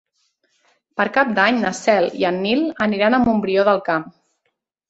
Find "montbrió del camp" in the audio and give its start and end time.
3.29-4.09